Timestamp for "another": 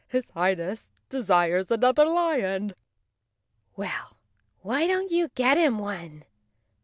1.69-2.05